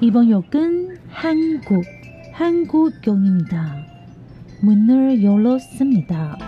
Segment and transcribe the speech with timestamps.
[0.00, 1.84] 이번 역은 한국,
[2.32, 3.76] 한국역입니다.
[4.62, 6.38] 문을 열었습니다.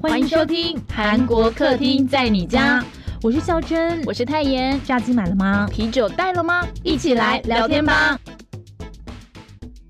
[0.00, 2.84] 欢迎收听韩国客厅在你家，
[3.22, 4.80] 我是孝珍，我是泰妍。
[4.84, 5.68] 炸鸡买了吗？
[5.70, 6.66] 啤酒带了吗？
[6.82, 8.18] 一起来聊天吧。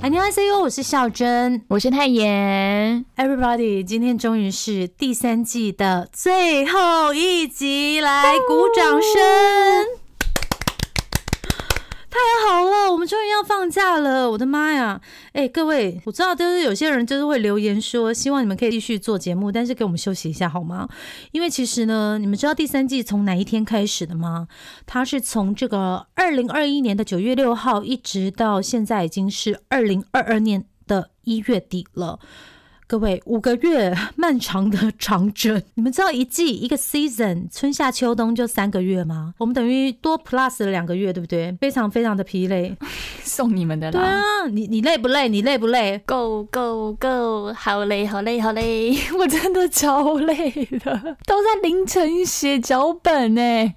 [0.02, 1.62] 안녕하세요，我是孝珍。
[1.68, 3.04] 我是泰妍。
[3.16, 9.86] Everybody，今天终于是第三季的最后一集，来鼓掌声！
[12.18, 14.32] 太好了，我们终于要放假了！
[14.32, 15.00] 我的妈呀！
[15.34, 20.90] 哎、各位，我知道就是有些人就是会留言说，希望你们可以继续做节目，但是给我们休息一下好吗？
[21.32, 24.48] 因为其实呢，你们知道第三季从哪一天开始的吗？
[24.88, 32.20] 它是从这个二零二一年的九月六号，一直到现在已经是二零二二年的一月底了。
[32.89, 39.34] 各位，五个月漫长的长征，你们知道一季一个 season 春夏秋冬就三个月吗？
[39.39, 41.53] 我们等于多 plus 了两个月，对不对？
[41.59, 42.73] 非常非常的疲累。
[43.22, 44.08] 送你们的对啦。
[44.08, 45.28] 啊，你你累不累？
[45.28, 47.52] 你累不累？Go go go！
[47.53, 48.97] 好累，好累，好累！
[49.19, 53.73] 我真的超累的，都在凌晨写脚本呢。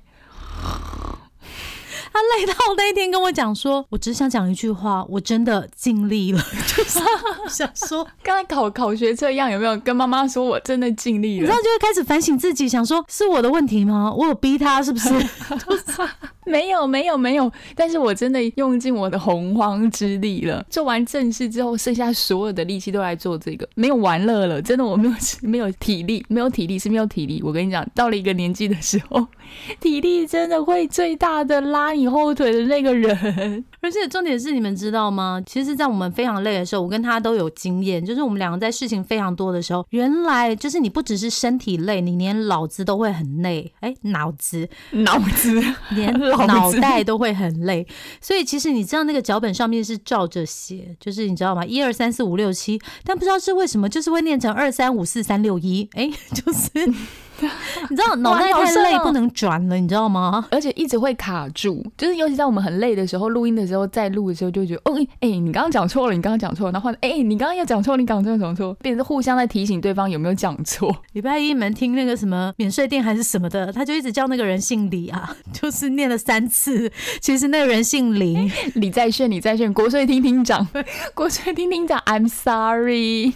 [2.13, 6.41] 他累到那一天跟我讲说，我只想讲一句话，我真的尽力了，
[6.77, 7.01] 就是
[7.49, 11.63] 想说， 刚才考考学测一样，有没有跟妈妈说我真的尽力了然后？
[11.63, 14.13] 就会开始反省自己，想说是我的问题吗？
[14.17, 15.11] 我有逼他是不是？
[16.47, 17.53] 没有，没有，没有。
[17.77, 20.65] 但是我真的用尽我的洪荒之力了。
[20.69, 24.61] 做完正事之后，剩下所有的力气都来做这个，没有玩乐了。
[24.61, 27.41] 真的，我没有没有体力，没有体力是没有体力。
[27.45, 29.25] 我跟你讲，到了一个年纪的时候，
[29.79, 33.65] 体力真的会最大的拉你后腿的那个人。
[33.81, 35.43] 而且重点是，你们知道吗？
[35.47, 43.73] 其实，在我们非常累的时候，我跟他都有经验，就是我们两个在事情非常多的时候，原来就是你不只是身体累，你连脑子都会很累。
[43.81, 45.63] 哎，脑子脑子
[45.97, 46.13] 连
[46.47, 47.87] 脑袋都会很累。
[48.21, 51.65] 所以其实你知道那个脚本上面是照着写，就是你知道吗？
[51.65, 55.89] 一二三四五六七，但不知道是为什么，就是会念成二三五四三六一。
[55.95, 56.93] 哎，就是
[57.89, 60.47] 你知道脑袋太累不能转了，你知道吗？
[60.51, 70.95] 而且一直会卡住，就是尤其在我们很累的时候，录音的时候，在录的时候就觉得，哦，哎、哎你刚刚讲错了，你刚刚讲错了，然后哎、你刚刚又讲错，你刚刚讲错，变成互相在提醒对方有没有讲错。
[71.13, 76.91] 礼拜一你们听那个什么免税店还是什么的，他就一直叫那个人姓李啊，就是念了三次，
[77.21, 78.51] 其实那个人姓林。
[78.75, 80.67] 李在炫，李在炫，国税厅厅长，
[81.15, 83.31] 国税厅厅长，I'm sorry。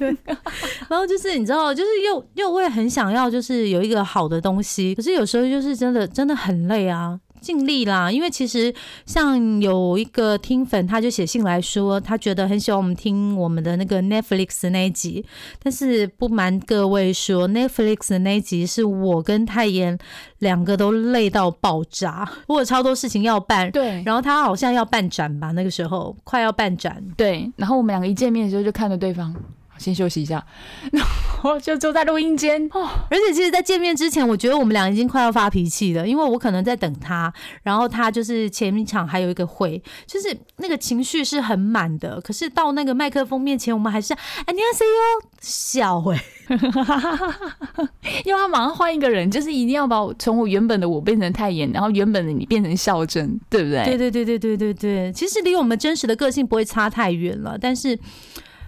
[0.88, 7.21] 然后就是你知道，就是又又会很想要，就是有一个好的东西，可是有时候就是真的真的很累啊。
[7.41, 8.75] 尽力啦，因为其实
[9.05, 15.22] 像有一个听粉，他就写信来说，他觉得很喜欢我们听我们的那个 Netflix 那一集，
[15.62, 19.99] 但是不瞒各位说，Netflix 的那一集是我跟泰妍
[20.38, 24.03] 两个都累到爆炸，我有超多事情要办，对。
[24.06, 29.37] 然后他好像要办展吧，那个时候快要办展，对，然后我们两个一见面的时候就看着对方，
[29.79, 30.45] 先休息一下，
[30.93, 32.69] 然后就坐在录音间。
[32.73, 42.21] 哦，而且其实，在见面之前，我觉得我们俩已经快要发脾气了，因为我可能在等他，然后他就是前一场还有一个会，就是那个情绪是很满的。
[42.21, 46.25] 可是到那个麦克风面前，我们还是哎，你好 C 哟，笑哎、
[48.25, 53.84] 因为他马上换一个人，就是一定要把我从我原本的我变成太妍，然后原本的你变成孝珍，对不对？
[53.84, 57.99] 对对对对对对对，其实离我们真实的个性不会差太远了，但是。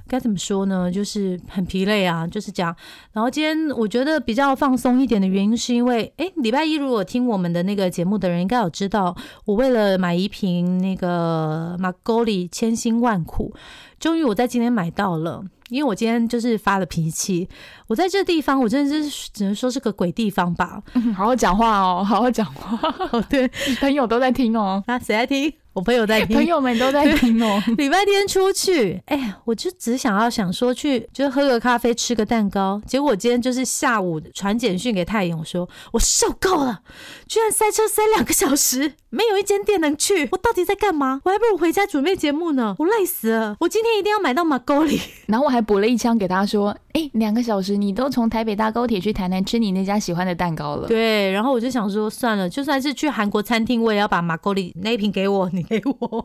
[0.09, 0.91] 该怎么说呢？
[0.91, 2.75] 就是很疲累啊，就是这样。
[3.12, 13.55] 然后今天我觉得比较放松一点的原因，是因为，诶，礼拜一如果听我们的那个节目的人，应该有知道，我为了买一瓶那个马沟里千辛万苦，
[13.99, 15.45] 终于我在今天买到了。
[15.69, 17.49] 因为我今天就是发了脾气，
[17.89, 20.81] 我在这地方，我真的是只能说是个鬼地方吧。
[20.95, 22.78] 嗯 好好讲话哦，好好讲话，
[23.11, 23.49] 哦，对，
[23.81, 25.53] 朋友都在听哦，那谁在听？
[25.76, 26.34] 我朋友在听。
[26.34, 27.62] 朋友们都在听哦。
[27.76, 32.81] 礼拜天出去，哎呀，我就只想要想说去，就是喝个咖啡，吃个蛋糕。
[32.87, 36.80] 结果今天就是下午传简讯给太阳，我说我受够了，
[37.28, 41.21] 居然塞车塞两个小时，没有一间店能去，我到底在干嘛？
[41.24, 43.56] 我还不如回家准备节目呢，我累死了。
[43.60, 44.98] 我今天一定要买到马沟里。
[45.27, 56.25] 然后我还补了一枪给他说：“哎，两个小时你都从台北搭高铁去台南吃你那家喜欢的蛋糕了。”对，然后我就想说，算了，就算是去韩国餐厅，我也要把马沟里那一瓶给我，你给我，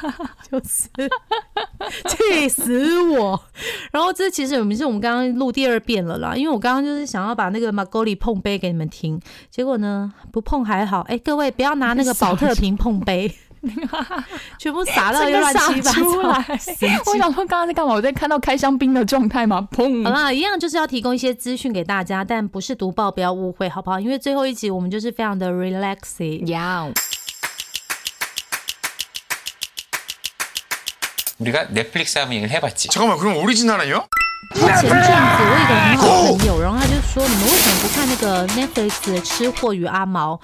[0.50, 0.88] 就是
[2.08, 3.38] 气死我。
[3.92, 9.20] 然后这其实我们是我们刚刚录第二遍了啦，因为我刚刚就是想要把那个马沟里碰杯给你们听，
[9.50, 13.30] 结果呢不碰还好，哎，各位不要拿那个保特瓶碰杯。
[14.58, 16.02] 全部洒到又乱七八糟。
[17.06, 17.92] 我想说刚刚在干嘛？
[17.94, 19.68] 我在看到开香槟的状态吗？
[19.72, 20.04] 砰！
[20.04, 23.98] 好啦，一样就是要提供一些资讯给大家，但不是读报，不要误会，好不好？
[24.00, 26.46] 因为最后一集我们就是非常的 relaxing。
[26.46, 26.92] 要。
[31.38, 32.88] 우리가 넷플릭스 한번 얘기해봤 지.
[32.88, 34.08] 잠깐 만, 그럼 오리지널은 요?
[34.54, 35.06] 前阵子
[35.42, 40.34] 我有一个很好的朋友，然后他就说：“你们为什么不看那个 Netflix 的《吃货与阿毛》？”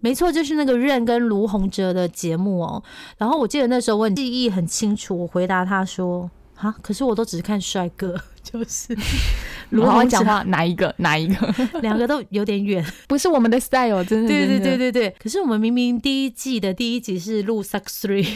[0.00, 2.82] 没错，就是那个任跟卢洪哲的节目哦。
[3.16, 8.14] 然后我记得那时候我记忆很清楚，我回答他说：“啊，可是我都只是看帅哥。”
[8.50, 8.96] 就是
[9.70, 14.28] 卢洪讲话哪一个哪一个， 两个都有点远， 不是我们的 style，真的。
[14.28, 15.14] 对对对对对。
[15.22, 18.26] 可是我们明明第一季的第一集是录 Suck Three，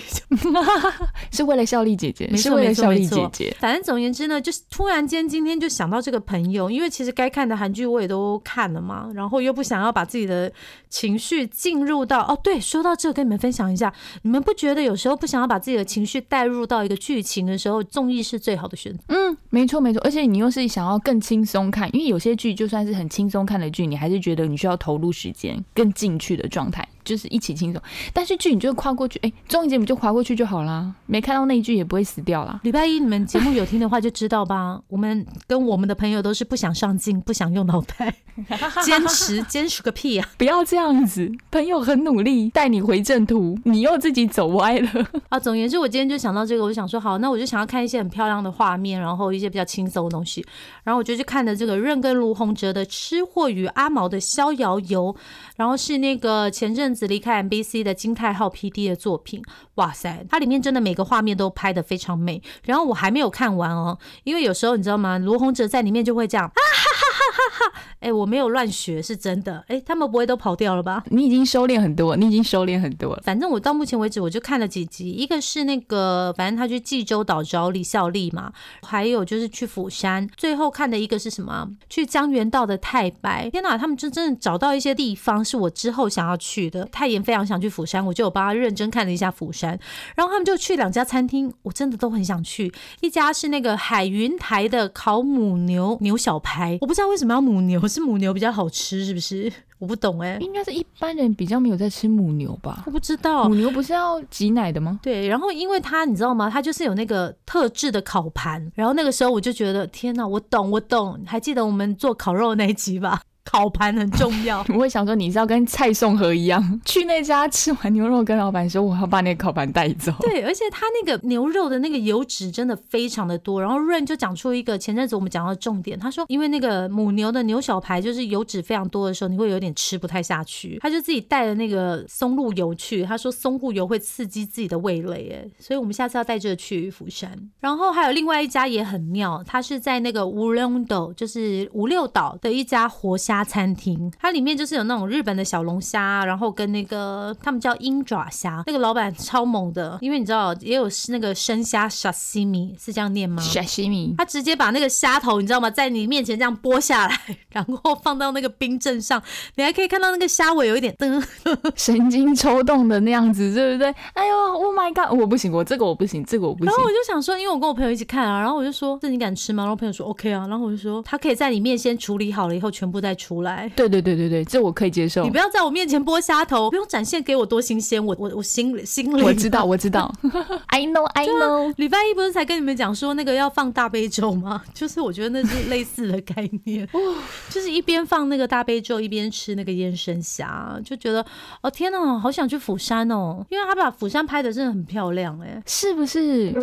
[1.30, 3.56] 是为了效力姐姐，是为了效力姐姐。
[3.58, 10.52] 反正总而言之呢，就是突然间今天就想到这个朋友，因为其实该看的韩剧我也都看了嘛，然后又不想要把自己的
[10.90, 13.92] 情绪进入到哦，对，说到这跟你们分享一下，
[14.22, 18.98] 你们不觉得有时候不想要把自己的情绪带入到一个剧情的时候，综艺是最好的选择？
[19.08, 20.01] 嗯，没错没错。
[20.04, 26.86] 而且你又是想要更轻松看，因为有些剧就算是很轻松看的剧，你还是觉得你需要投入时间更进去的状态。
[27.04, 27.82] 就是一起轻松，
[28.12, 32.60] 但是剧你就跨过去，哎，综艺节目就划过去就好啦，没看到那一句也不会死掉啦。
[32.62, 38.14] 礼拜一你们节目有听的话就知道吧， 我们跟我们的朋友都是不想上镜，不想用脑袋，
[38.84, 40.28] 坚持坚持个屁啊！
[40.38, 44.90] 不要这样子，朋友很努力带你回正途，你又自己走歪了
[45.28, 45.38] 啊！
[45.38, 50.44] 总而言之，我今天就想到这个，我就想说好，那我就想要看一些很漂亮的画面，然后一些比较轻松的东西，
[50.84, 55.12] 然后我就去看的这个任跟卢洪哲的《吃货与阿毛的逍遥游》，
[55.56, 57.82] 然后是那个前阵子离开 MBC。
[57.82, 59.42] 的金泰浩 PD 的作品，
[59.74, 62.40] 哇塞，它里面真的每个画面都拍的非常美。
[62.64, 65.18] 然后我还没有看完哦，因为有时候你知道吗？
[65.18, 67.80] 罗宏哲在里面就会这样，啊哈哈哈哈！
[68.00, 69.64] 哎，我没有乱学，是真的。
[69.68, 71.02] 哎，他们不会都跑掉了吧？
[71.06, 73.22] 你已经收敛很多，你已经收敛很多了。
[73.24, 78.52] 反正我到目前为止，我就看了几集，一个是那个，反正他去济州岛找李孝利嘛，
[78.82, 81.70] 还有就是去釜山，最后看的一个是什么？
[81.88, 83.48] 去江原道的太白。
[83.48, 86.84] 天哪，他们真真的找到一些地方是我之后想要去的。
[86.86, 87.62] 太妍非常想。
[87.62, 89.78] 去釜山，我就有帮他认真看了一下釜山，
[90.16, 92.74] 然后他们就去两家餐厅，我真的都很想去。
[93.00, 99.52] 一家是那个海云台的烤母牛牛小排，我不知道为什么要母牛，是母牛比较好吃，是不是？
[99.78, 102.84] 我不懂哎，应该是一般人比较没有在吃母牛吧？
[102.86, 104.98] 我不知道，母牛不是要挤奶的吗？
[105.02, 106.48] 对，然后因为它你知道吗？
[106.48, 113.20] 它就是有那个特制的烤盘，然后那个时候我就觉得天哪，我懂，我懂，还记得我们做烤肉那一集吧？
[113.44, 120.12] 烤盘很重要， 我会想说你是要跟蔡颂和一样 去那家吃完牛肉，跟老板说我要把那个烤盘带走。
[120.20, 123.60] 对，而且他那个牛肉的那个油脂真的非常的多。
[123.60, 130.78] 然后润就讲出一个前阵子我们讲到的重点，他说因为那个母牛的牛小排就是油脂非常多的时候，你会有点吃不太下去。
[130.80, 137.36] 他就自己带了那个松露油去，他说松露油会刺激自己的味蕾，哎，所以我们下次要带这个去釜山。
[137.58, 143.31] 然后还有另外一家也很妙，它是在那个乌龙岛，就是五六岛的一家活虾。
[143.32, 153.42] 家餐厅，它里面就是有那种日本的小龙虾，然后跟那个他们叫鹰爪虾，那个老板超猛的，因为你知道也有那个生虾沙西米是这样念吗？
[153.42, 157.18] 沙西米，他直接把那个虾头你知道吗，在你面前这样剥下来，
[157.50, 159.22] 然后放到那个冰镇上，
[159.56, 161.24] 你还可以看到那个虾尾有一点噔，
[161.74, 163.94] 神经抽动的那样子，对不对？
[164.12, 166.66] 哎呦，Oh my god，我不行，我这个我不行，这个我不行。
[166.66, 169.62] 然后我就想说，因为我跟我朋友一起看啊，然后我就说这你敢吃吗？
[169.62, 173.16] 然后朋友说 OK 啊，然后我就说他可以在你面先处理好了以后，全部再。
[173.21, 175.23] 出来，对对对对对，这我可以接受。
[175.23, 180.13] 你不要在我面前剥虾头，不用展现给我多新鲜，我我我心里心里我知道我知道，
[180.67, 181.73] I know I know。
[181.77, 184.63] 礼拜一不是才跟你们讲说那个要放大悲咒吗？
[184.73, 186.87] 就是我觉得那是类似的概念，
[187.49, 191.25] 就是一边放那个大悲咒，一边吃那个腌生虾，就觉得
[191.61, 196.53] 哦天哪，好想去釜山哦，因为他把釜山拍的真的很漂亮，哎，是不是？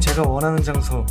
[0.00, 1.04] 제가원하는장소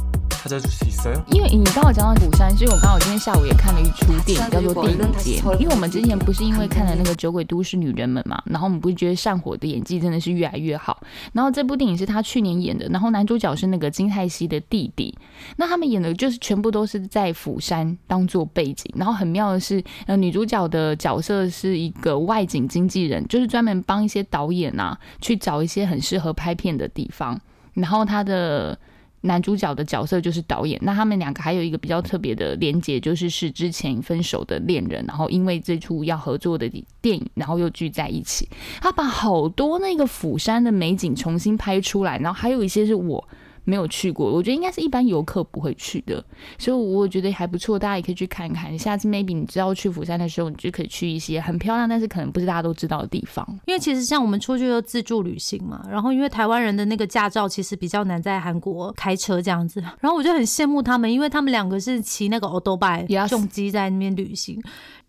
[1.32, 5.40] 因为你刚好讲到釜山，所以我刚好今天下午也看了一出电影，叫做《电影节》。
[5.61, 11.02] 因为我们之前不是因为看了那个《酒鬼都市女人们》嘛，然后我们不是觉得善火的演技真的是越来越好。
[11.35, 15.14] 然后这部电影是他去年演的，然后男主角是那个金泰熙的弟弟。
[15.56, 18.90] 那他们演的就是全部都是在釜山当做背景。
[18.97, 27.38] 然后很妙的是，呃，女主角的角色是一个外景经纪人，就是专门帮一些导演啊去找一些很适合拍片的地方。
[27.75, 28.78] 然后他的。
[29.22, 36.66] 男主角的角色就是导演，那他们两个还有一个比较特别的连结，就是是之前分手的恋人，然后因为这出要合作的
[37.00, 38.48] 电影，然后又聚在一起。
[38.80, 43.28] 他把好多那个釜山的美景重新拍出来，然后还有一些是我
[43.64, 46.24] 没有去过，我觉得应该是一般游客不会去的，
[46.58, 48.76] 所以我觉得还不错，大家也可以去看看。
[48.78, 53.46] 下次 maybe 你知道去釜山的时候，你就可以去一些很漂亮，但是可能不是大家都知道的地方。
[53.66, 64.60] 因为其实像我们出去就自助旅行嘛，然后因为台湾人的那个驾照其实比较难在韩国开车这样子， 然后我就很羡慕他们，因为他们两个是骑那个 o d o b i Yes 重机在那边旅行。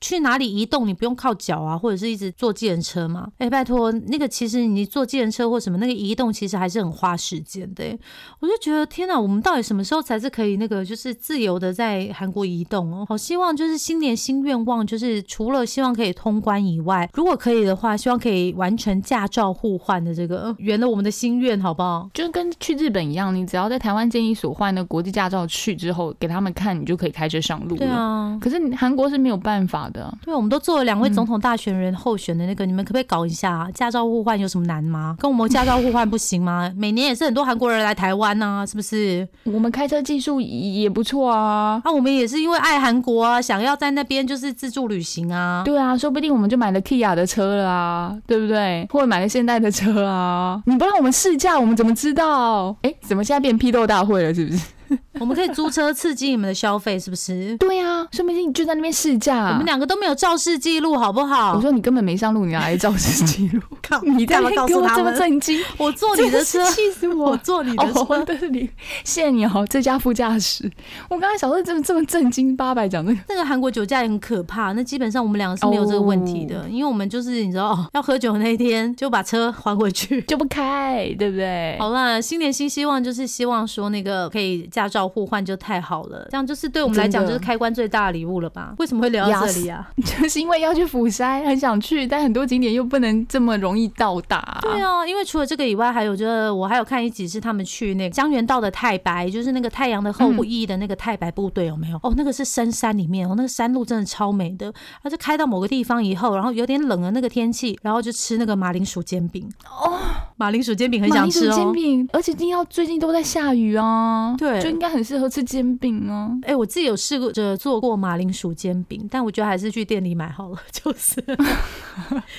[0.01, 3.29] 去哪里移动，你不用靠脚啊，或者是一直坐计程车嘛？
[3.37, 7.99] 哎、拜托，那个其实你坐计程车或什么，那个移动其实还是很花时间的、欸。
[8.39, 13.05] 我就觉得天哪，我们到底什么时候才是可以那个就是自由的在韩国移动哦？
[13.07, 22.09] 好希望就是新年新愿望，就是除了希望可以通关以外，如果可以的话，希望可以完成驾照互换的这个，呃圆了我们的心愿，好不好？
[22.13, 27.77] 就跟去日本一样，你只要在台湾建一所换的国际驾照去之后，给他们看，你就可以开车上路了。
[27.77, 28.35] 对啊。
[28.41, 35.15] 可是你韩国是没有办法的，对，我们都做了两位总统大选人候选的那个，你们可不可以搞一下、啊、驾照互换有什么难吗？
[35.19, 36.71] 跟我们驾照互换不行吗？
[36.77, 39.27] 每年也是很多韩国人来台湾呐、是不是？
[39.43, 41.81] 我们开车技术也不错啊。
[41.83, 45.63] 啊，我们也是因为爱韩国啊，想要在那边就是自助旅行啊。
[45.65, 48.87] 对啊，说不定我们就买了 Kia 的车了啊，对不对？
[48.91, 50.61] 或者买了现代的车啊。
[50.65, 52.75] 你不让我们试驾，我们怎么知道？
[52.81, 54.33] 哎，怎么现在变批斗大会了？
[54.33, 54.61] 是不是？
[55.19, 57.55] 我们可以租车刺激你们的消费，是不是？
[57.57, 59.49] 对啊，说不定你就在那边试驾。
[59.49, 61.53] 我们两个都没有肇事记录，好不好？
[61.55, 63.61] 我说你根本没上路，你哪来肇事记录？
[63.81, 65.15] 靠你干嘛告给我这么诉他们？
[65.17, 65.59] 震惊？
[65.77, 67.31] 我坐你的车， 气死我！
[67.31, 67.99] 我坐你的车。
[68.01, 68.69] 哦，对你，
[69.03, 70.69] 谢谢你哦，最佳副驾驶。
[71.09, 73.19] 我刚才小时候真的这么震惊，八百讲这个。
[73.29, 80.21] 那个韩国酒驾也很可怕，那基本上我们两个是没有这个问题的，因为我们就是你知道，哦要喝酒那一天就把车还回去。
[80.23, 81.77] 就不开，对不对？
[81.79, 88.73] 好啦，新年新希望就是希望说那个可以驾照互换就太好了，这样就是对我们来讲就是开关最大的礼物了吧？
[88.79, 89.87] 为什么会聊到这里啊？
[90.03, 94.59] 就是因为要去釜山，很想去，但很多景点又不能这么容易到达。
[94.61, 101.97] 对啊，因为除了这个以外，还有就是我还有看一集是他们去那个江原道的太白，就是那个太阳的后裔的那个太白部队，有没有？
[102.03, 104.65] 哦，那个是深山里面哦，那个山路真的超美的。
[104.67, 109.49] 然后就开到某个地方以后，然后有点冷的那个天气，然后就吃那个马铃薯煎饼。
[109.69, 109.97] 哦，
[110.37, 111.55] 马铃薯煎饼很马铃薯想吃哦。
[111.55, 116.37] 煎饼，而且一定要最近都在下雨啊，对就应该很适合吃煎饼哦。
[116.43, 120.57] 哎、我自己有试过着做过马铃薯煎饼，但我觉得还是去店里买好了。
[120.71, 121.23] 就是，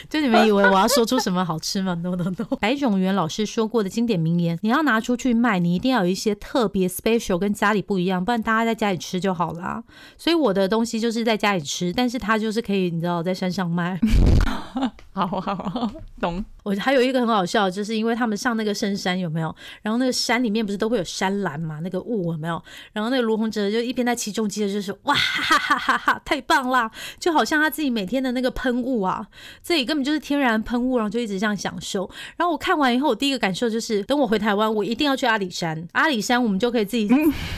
[0.08, 2.56] 就你们以为我要说出什么好吃吗？No No No。
[2.58, 9.84] 白种元老师说过的经典名言：你要拿出去卖，你一定要有一些特别 special，跟家里不一样，不然大家在家里吃就好啦。
[10.16, 14.00] 所以我的东西就是在家里吃，但是它就是可以，你知道，在山上卖。
[15.12, 16.42] 好好好，懂。
[16.62, 19.54] 我还有一个很好笑，就是因为他们上那个深山有没有？
[19.82, 22.62] 然后那个山里面不是都会有山岚嘛，那个雾有没有？
[22.92, 26.90] 然后那个卢洪哲就一边在骑重机的，就是哇 哈哈哈哈哈，太棒啦！
[27.18, 29.26] 就好像他自己每天的那个喷雾啊，
[29.62, 32.08] 这里根本就是天然喷雾，然后就一直这样享受。
[32.36, 35.86] 然后我看完以后，我第一个感受就是，等我回台湾，我一定要去阿里山。
[35.92, 37.08] 阿里山我们就可以自己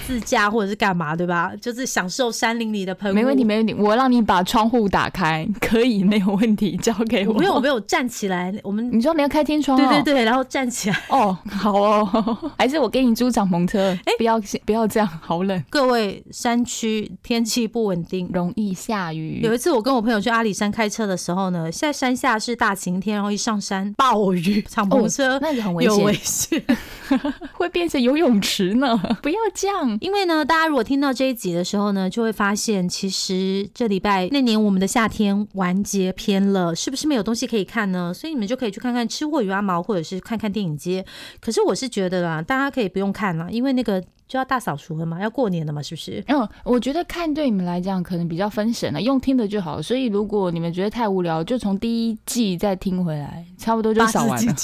[0.07, 1.53] 自驾或者是干嘛，对吧？
[1.61, 3.15] 就是享受山林里的喷雾。
[3.15, 3.75] 没问题，没问题。
[3.75, 7.35] 我让你把窗户打开，可以，没有问题，交给我。
[7.35, 9.81] 我没有，我没有站起来，我们你说你要开天窗、哦？
[9.91, 11.01] 对对对，然后站起来。
[11.09, 13.97] 哦，好哦， 还是我给你租敞篷车？
[14.05, 19.41] 哎、不要不要这样，好冷，各位，山区天气不稳定，容易下雨。
[19.43, 26.63] 有一次我跟我朋友去阿里山开车的时候呢，在山下是大晴天，然后一上山暴雨，敞篷车、哦、那也很危有危险，
[27.55, 28.99] 会变成游泳池呢。
[29.23, 38.13] 不要这样，因为呢，大家如果听到这一集的时候呢，就会发现，其实这礼拜那年我们的夏天完结篇了，是不是没有东西可以看呢？
[38.15, 41.05] 所以你们就可以去看看《吃货与阿毛》，或者是看看电影街。
[41.41, 44.03] 可是我是觉得啦，大家可以不用看了，因为那个。
[44.27, 46.25] 就要大扫除了嘛，要过年了嘛，是不是？
[46.29, 49.81] 嗯，我觉得看对你们来讲可能比较分神了，用听的就好。
[49.81, 54.55] 所以如果你们觉得太无聊，就从第一季再听回来，差不多就扫完了。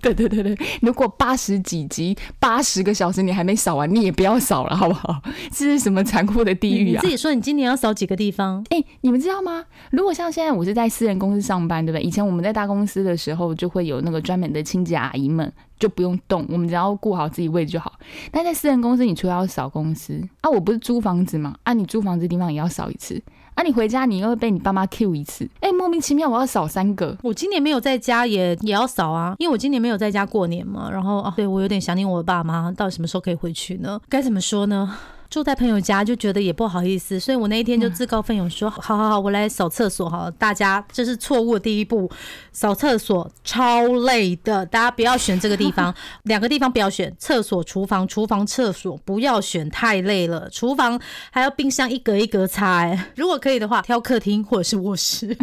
[0.00, 5.20] 对 对对对，如果八十几集、八十个小时你还没扫完，你也不要扫了，好不好？
[5.50, 7.00] 这是什么残酷的地狱啊！
[7.02, 8.64] 你自己说，你今年要扫几个地方？
[8.70, 9.64] 哎、欸，你们知道吗？
[9.90, 12.02] 如果像现在我是在私人公司上班，对不对？
[12.02, 15.52] 以前我们在大公司的时候，就会有那个专门的清洁阿姨们。
[15.78, 17.92] 就不用动，我们只要顾好自己位置就好。
[18.30, 23.22] 但在私人公司，你除了要扫公司啊，我不是租房子嘛，啊，你租房子的地方也要扫一次，
[23.54, 27.16] 啊，你回家你又会被你爸妈 Q 一次，哎、莫名其妙我要扫三个。
[27.22, 34.00] 我今年没有在家也也要扫啊，因为我今年没有在家过年嘛，然后啊，对我有点想念我的爸妈，到底什么时候可以回去呢？
[34.08, 34.96] 该怎么说呢？
[35.36, 42.10] 住在朋友家就觉得也不好意思，所以我那一天就自告奋勇说：“好好好，我来扫厕所。”好，大家这是错误的第一步，
[42.52, 50.48] 扫厕所超累的，大家不要选这个地方， 两个地方不要选，厕所、厨房、厨房、厕所不要选，太累了。
[50.48, 50.98] 厨房
[51.30, 55.36] 还要冰箱一格一格擦，哎，如果可以的话，挑客厅或者是卧室，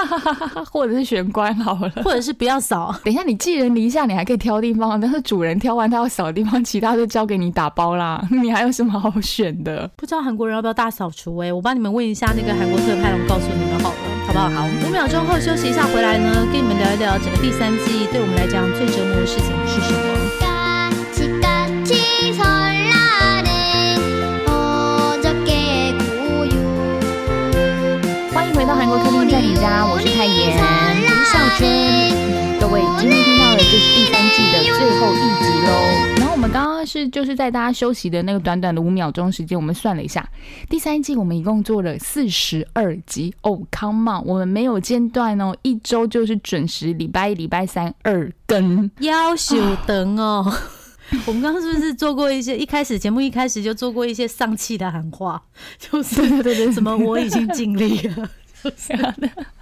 [0.70, 1.90] 或者是玄关好了。
[2.04, 2.94] 或者是不要扫。
[3.02, 8.22] 等一下，你寄人篱下，你还可以挑地方，但是主人挑完他要扫的地方，其他就交给你打包啦。
[8.42, 9.88] 你还有什么好选的。
[9.96, 13.96] 不知道韩国人要不要大扫除哎我帮你们问一下那个韩国特派我告诉你们好了
[14.26, 14.50] 好不好？
[14.50, 20.00] 好五秒钟后休息一下回来呢跟你们聊一聊整个第三季对我们来讲最折磨的事情是什么。
[28.32, 31.62] 欢迎回到韩国客厅在你家我是泰妍我是小珍
[32.58, 36.19] 各位今天听到的就是第三季的最后一集喽。
[36.40, 40.26] 我们刚刚是就是在大家休息的那个短短的五秒钟时间，我们算了一下，
[40.70, 48.90] 第三季我们一共做了四十二集哦，Come on，我们没有间断哦，一周就是准时礼拜一、礼拜三二更。
[49.00, 49.54] 要求
[49.86, 50.50] 等哦。
[51.28, 52.56] 我们刚刚是不是做过一些？
[52.56, 55.42] 一开始节目一开始就做过一些丧气的喊话，
[55.78, 58.30] 就是对对对，什么我已经尽力了，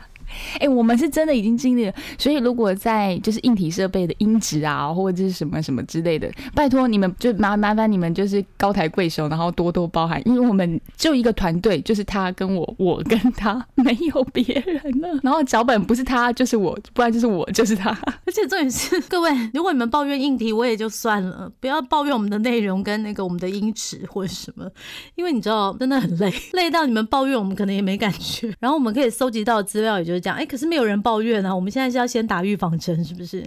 [0.61, 15.21] 哎、我们是真的已经尽力了，所以如果在就是硬体设备的音质啊，或者是什么什么之类的，拜托你们就麻麻烦你们就是高抬贵手，然后多多包涵，因为我们就一个团队，就是他跟我，我跟他， 没有别人了。
[15.23, 17.91] 然后脚本不是他就是我，不然就是我就是他。
[18.27, 24.69] 而且重点是，各位，如果你们抱怨硬体，我也就算了，不要抱怨我们的内容跟那个我们的音质或者什么，
[25.15, 28.53] 因为你知道真的很累，累到你们抱怨我们可能也没感觉。
[28.61, 31.55] 然后我们可以搜集到资料也就这样，哎，可是没有人抱怨啊。
[31.55, 33.43] 我们现在是要先打预防针，是不是？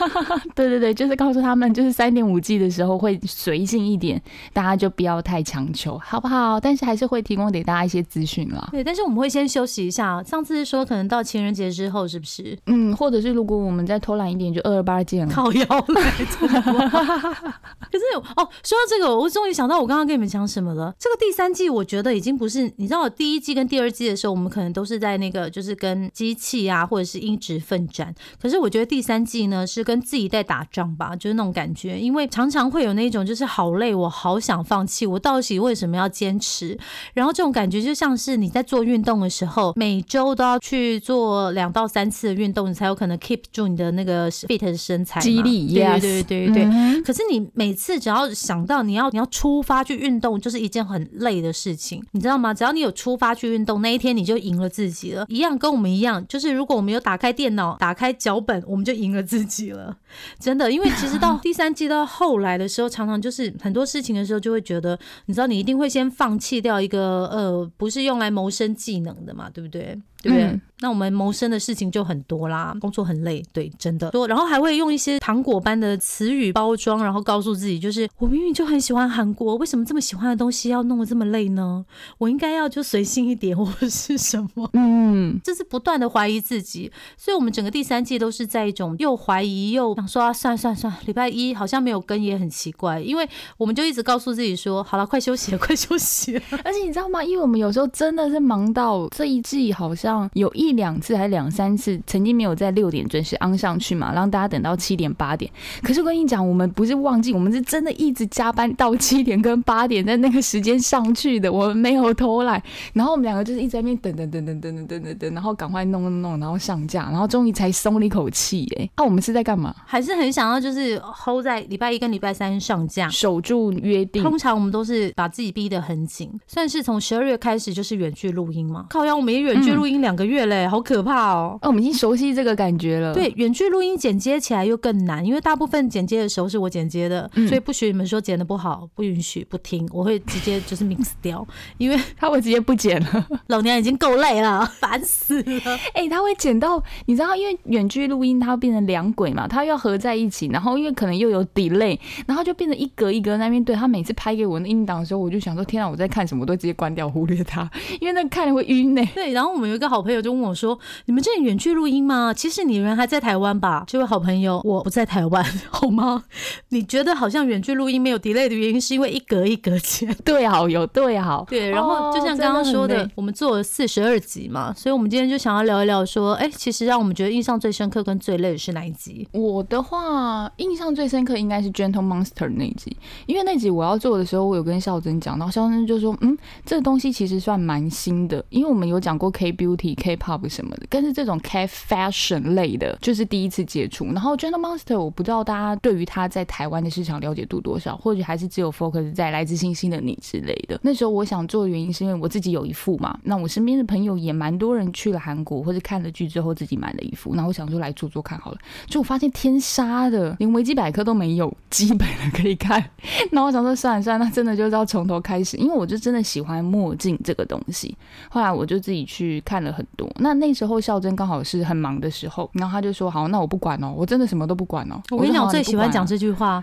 [0.54, 4.20] 对对对，就是告诉他们，就是三点五 G 的时候会随性一点，
[4.52, 6.60] 大家就不要太强求，好不好？
[6.60, 8.68] 但是还是会提供给大家一些资讯啦。
[8.70, 10.22] 对，但是我们会先休息一下。
[10.22, 12.56] 上次是说可能到情人节之后，是不是？
[12.66, 15.32] 嗯，或者是如果我们再偷懒一点，就二二八见了。
[15.32, 16.46] 靠腰来着。
[17.90, 18.04] 可是
[18.36, 20.94] 哦，说到这个，我终于想到我刚刚跟你们讲什么了。
[20.98, 28.14] 这个第三季，我觉得已经不是你知道，第一季跟第二季的时候，我们可能都是在那个就是跟机器啊，或者是音质奋战。
[28.40, 31.98] 可是我觉得第三季呢，是跟自己在打仗吧，就是那种感觉。
[32.00, 36.78] 因为常常会有那种就是好累，我好想放弃，我到底为什么要坚持？
[37.12, 45.22] 然后这种感觉就像是你在做运动的时候，每周都要去做两到三次的运动，你才有可能 keep 住你的那个 fit 的身材嘛。
[45.24, 46.64] 激励对对对对对。
[46.64, 52.54] 嗯可是你每次只要想到你要你要出发去运动，就是一件很累的事情，你知道吗？
[52.54, 55.26] 只要你有出发去运动，那一天你就赢了自己了。
[55.28, 59.96] 一样跟我们一样，样就是如果我们有打开电脑、打开脚本，我们就赢了自己了。
[60.38, 70.00] 真的，因为其实到第三季到后来的时候，常常就是很多事情的时候，就会觉得，你知道，你一定会先放弃掉一个呃，不是用来谋生技能的嘛，对不对？
[70.24, 70.46] 对不对？
[70.46, 74.28] 嗯那我们谋生的事情就很多啦，工作很累，对，真的多。
[74.28, 81.86] 然后还会用一些糖果般的词语包装，然后告诉自己，就是我明明就很喜欢韩国，为什么这么喜欢的东西要弄得这么累呢？
[82.18, 84.68] 我应该要就随性一点，或者是什么？
[84.74, 96.42] 嗯，就是不断的怀疑自己，所以我们整个第三季都是在一种又怀疑又想说啊，算了算了算了，礼拜一好像没有更也很奇怪，因为我们就一直告诉自己说，好了，快休息了，快休息了。
[96.62, 97.24] 而且你知道吗？
[97.24, 105.50] 因为我们有时候真的是忙到这一季好像有一两次还是两三次，曾经没有在六点准时安上去嘛，让大家等到七点八点。
[105.82, 112.62] 可是我跟你讲，我们不是忘记，我们是真的一直加班到七点跟八点，在那个时间上去的，我们没有偷懒。
[112.92, 118.66] 然后我们两个就是一直在那边等等等等等等等等等，然后赶快弄弄弄，然后上架，然后终于才松了一口气。
[118.78, 119.74] 哎，那、我们是在干嘛？
[119.86, 123.08] 还是很想要就是 hold 在礼拜一跟礼拜三上架。
[123.08, 124.22] 守住约定。
[124.22, 128.86] 通常我们都是把自己逼得很紧，算是从十二月开始就是远距录音嘛。
[128.90, 131.58] 靠要，我们也远距录音两个月嘞，好可怕哦。
[131.62, 133.14] 哦，我们已经熟悉这个感觉了。
[133.14, 141.46] 对，远距录音剪接起来又更难，因为大部分剪接的时候是我剪接的，嗯所以不许你们说剪的不好，不允许不听，我会直接就是 mix 掉，
[141.78, 143.26] 因为他会直接不剪了。
[143.48, 145.78] 老娘已经够累了，烦死了。
[145.94, 153.74] 哎、他会剪到，你知道，因为远距录音它会变成两轨嘛，它要合在一起，然后因为可能又有 delay，然后就变成一格一格那边对。
[153.74, 157.68] 他每次拍给我那音档的时候，我就想说，天啊，我在看什么，我都直接关掉，忽略它，
[158.00, 160.76] 因为那看了会晕呢、对，然后我们有一个好好朋友就问我说
[161.06, 162.34] ：“你们这里远距录音吗？
[162.34, 166.24] 其实你人还在台湾吧？”这位好朋友，我不在台湾， 好吗？
[166.70, 170.12] 你觉得好像远距录音没有 delay 的原因，是因为一格一格间。
[170.24, 179.28] 对好有对好，对，然后就像刚刚说的，哦的我们做了四十二集嘛，所以我们今天就想要聊一聊说，哎，其实让我们觉得印象最深刻跟最累的是哪一集？
[179.30, 194.04] 我的话，印象最深刻应该是 Gentle Monster 那一集，因为那集我要做的时候，我有跟孝珍讲，然后孝珍就说，嗯，这个东西其实算蛮新的，因为我们有讲过 K K Pop 什么的，但是这种 K Fashion 类的，就是第一次接触。
[194.06, 200.78] 然后 Gentle Monster，我不知道大家对于它在台湾的市场了解度多少，或许还是只有 focus 在来自星星的你之类的。
[200.82, 208.58] 那时候我想做的原因是因为我自己有一副嘛，那我身边的朋友也蛮多人去了韩国或者看了剧之后自己买了一副，然后我想说来做做看好了。
[208.86, 212.84] 就我发现天杀的，连维基百科都没有基本的可以看。
[213.32, 217.96] 那我想说算了算了，那真的就是要从头开始，因为我就真的喜欢墨镜这个东西。
[218.28, 220.08] 后来我就自己去看了很多。
[220.16, 225.00] 那那时候孝珍刚好是很忙的时候，然后他就说好，那我不管哦，我真的什么都不管哦。
[225.10, 226.06] 我跟你讲，我最喜欢讲。
[226.06, 226.62] 这句话。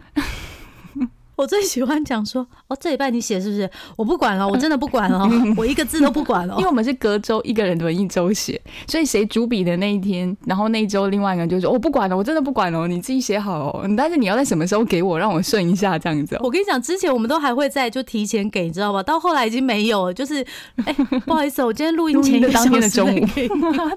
[1.41, 3.67] 我最喜欢讲说，哦，这一半你写是不是？
[3.95, 5.27] 我不管了，我真的不管了，
[5.57, 6.71] 我一个字都不管了 因为。
[6.71, 13.85] 我们是隔周一个人轮一周写，所以谁主笔的那一天，然后那一周另外一个人就说我、不管了，我真的不管了，你自己写好哦。
[13.97, 16.39] 但是你要在什么时候给我，让我顺一下这样子、哦。
[16.43, 19.03] 我跟你讲，之前我们都还会在就提前给，你知道吧？
[19.03, 20.45] 到后来已经没有了，就是，
[20.85, 20.93] 哎、
[21.25, 23.19] 不好意思，我今天录音前一个当天的中午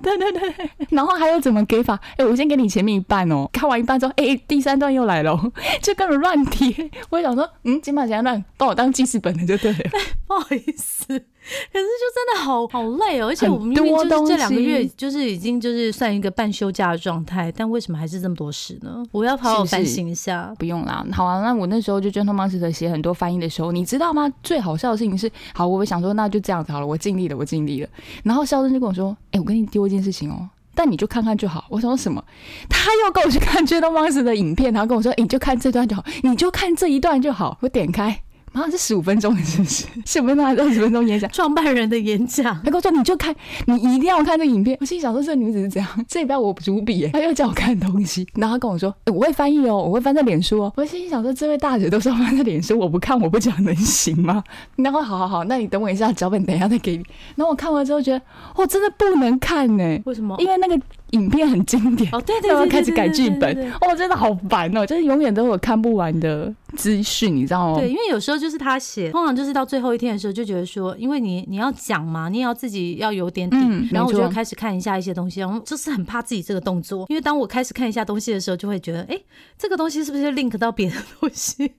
[0.03, 0.53] 对对对，
[0.91, 1.97] 然后还有怎么给法？
[2.17, 6.91] 哎、我先给你前面一半哦，看完一半之后，哎、第三段又来了哦， 就根本乱贴。
[7.11, 9.91] 我就想说，嗯，金马奖乱帮我当记事本的就对了。
[10.27, 19.05] 不好意思，可是就真的好好累哦，而且我们明明就是多这两个月就是已经就是算一个半休假的状态，但为什么还是这么多事呢？
[19.13, 20.55] 我要好好反省一下。
[20.59, 21.43] 不用啦，好啊。
[21.43, 24.33] 那我那时候就 Gentle Monster 写很多翻译的时候，你知道吗？
[24.43, 27.89] 最好笑的事情是，好，我想说那就这样子好了，我尽力了，我尽力了。
[28.23, 30.49] 然后肖珍就跟我说，哎、我跟你丢一件事情哦。
[30.75, 31.67] 但你就看看就好。
[31.71, 32.23] 我想说什么？
[32.69, 38.24] 他又跟我去看 Gentle Monster 的影片，然后跟我说：“、你就看这段就好，你就看这一段就好。”我点开，
[38.61, 39.85] 妈是十五分钟的，是不是？
[40.07, 41.31] 十五分钟还是二十分钟演讲？
[41.31, 43.35] 创办人的演讲，他跟我说：“你就看，
[43.67, 46.07] 你一定要看这影片。”我心里想说：“这女子是怎样？
[46.09, 54.43] 这礼拜我主笔耶，她又叫我看东西。”然后他跟我说：“哎、我会翻译哦，我会翻在脸书哦。”我心里想说：“这位大姐都说翻在脸书，我不看我不讲能行吗？”
[54.77, 57.05] 然后好好好，那你等我一下，脚本等一下再给你。
[57.37, 58.23] 然后我看完之后觉得，
[58.55, 60.37] 哦，真的不能看呢，为什么？
[60.39, 60.81] 因为那个
[61.15, 62.09] 影片很经典。
[62.13, 67.79] 哦，对对要对，对开始改剧本哦，真的好烦哦，就是永远都有看不完的资讯，你知道吗？
[67.79, 79.19] 对，因为有时候就是他写，通常就是到最后一天的时候，就觉得说，因为你你要讲嘛，你也要自己要有点底，嗯然后我就会开始看一下一些东西，然后就是很怕自己这个动作，因为当我开始看一下东西的时候，就会觉得，哎，
[79.57, 81.73] 这个东西是不是 link 到别的东西，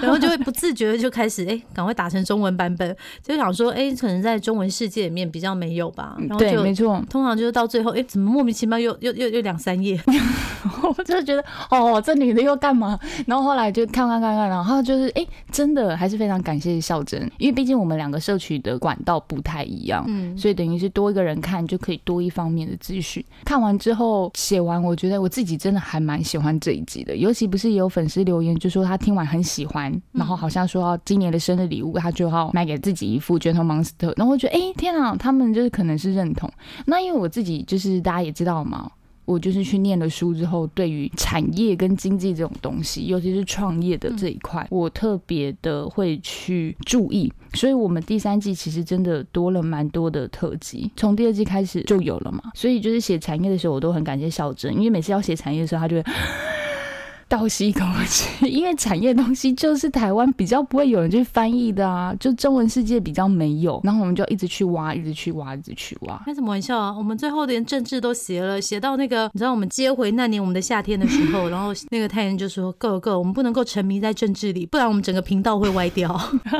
[0.00, 7.02] 然后就会不自觉的就开始，哎，赶快打成中文版本，就想说，哎，可能在中文世界里面比较没有吧，然后对，就没错。
[7.08, 10.00] 通常就是到最后，哎，怎么莫名其妙又又又又两三页？
[10.82, 12.98] 我就觉得哦，这女的又干嘛？
[13.26, 23.24] 然后后来就看看看看，然后就是哎，真的还是非常感谢孝珍，因为毕竟我们两个摄取的管道不太一样，嗯，所以等于是多一个人看就可以多一方面的资讯。
[23.44, 36.50] 看完之后写完，我觉得我自己真的还蛮喜欢这一集的，尤其不是也有粉丝留言就说他听完很喜欢，然后好像说要今年的生日礼物他就要买给自己一副 Gentle Monster，然后我觉得哎天啊，他们就是可能是认同。
[36.86, 38.90] 那因为我自己就是大家也知道嘛。
[39.26, 47.32] 我就是去念了书之后，对于产业跟经济这种东西，尤其是创业的这一块，我特别的会去注意。
[47.54, 52.50] 所以，我们第三季其实真的多了蛮多的特辑，从第二季开始就有了嘛。
[52.52, 56.04] 所以，就是写产业的时候，我都很感谢小珍，因为每次要写产业的时候，他就会。
[57.28, 66.22] 倒吸一口气， 因为产业东西就是台湾比较不会有人去翻译的啊，就中文世界比较没有，然后我们就一直去挖，一直去挖，一直去挖。
[66.26, 66.94] 开什么玩笑啊！
[66.96, 76.04] 我们最后连政治都写了，写到那个，你知道我们接回那年我们的夏天的时候， 然后那个太阳就说够了够了，我们不能够沉迷在政治里，不然我们整个频道会歪掉。